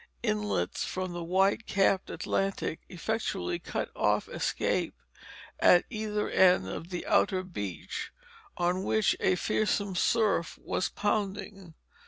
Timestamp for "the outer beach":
6.89-8.11